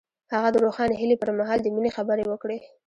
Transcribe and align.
هغه 0.33 0.49
د 0.51 0.57
روښانه 0.65 0.93
هیلې 1.01 1.17
پر 1.21 1.29
مهال 1.39 1.59
د 1.61 1.67
مینې 1.75 1.91
خبرې 1.97 2.23
وکړې. 2.27 2.57